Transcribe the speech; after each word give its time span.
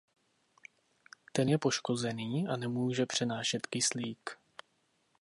Ten 1.31 1.49
je 1.49 1.57
poškozený 1.57 2.47
a 2.47 2.57
nemůže 2.57 3.05
přenášet 3.05 3.67
kyslík. 3.67 4.39